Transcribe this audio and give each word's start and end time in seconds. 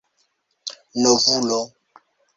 novulo 1.03 1.61